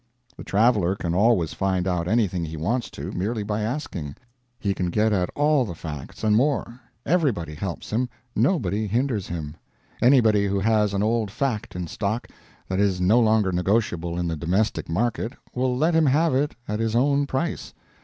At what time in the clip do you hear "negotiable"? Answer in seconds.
13.51-14.17